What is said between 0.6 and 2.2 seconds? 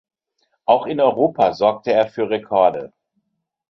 Auch in Europa sorgte er